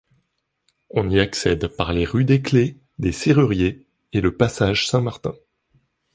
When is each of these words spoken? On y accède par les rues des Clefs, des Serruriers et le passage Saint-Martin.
On 0.89 1.11
y 1.11 1.19
accède 1.19 1.67
par 1.67 1.93
les 1.93 2.05
rues 2.05 2.25
des 2.25 2.41
Clefs, 2.41 2.73
des 2.97 3.11
Serruriers 3.11 3.85
et 4.13 4.19
le 4.21 4.35
passage 4.35 4.87
Saint-Martin. 4.87 5.35